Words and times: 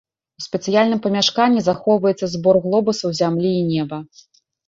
У 0.41 0.43
спецыяльным 0.43 1.01
памяшканні 1.05 1.61
захоўваецца 1.65 2.31
збор 2.33 2.55
глобусаў 2.65 3.09
зямлі 3.21 3.51
і 3.59 3.63
неба. 3.71 3.97